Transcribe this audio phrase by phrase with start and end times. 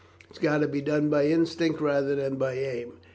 [0.23, 2.93] It has got to be done by instinct rather than by aim.